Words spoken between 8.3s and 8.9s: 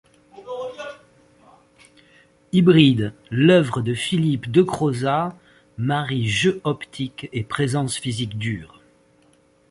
dure.